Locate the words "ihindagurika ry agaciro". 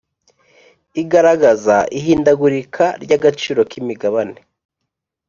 1.97-3.61